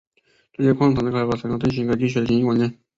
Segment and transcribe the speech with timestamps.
[0.51, 2.73] 这些矿藏的开发成了振兴该地区经济的关键。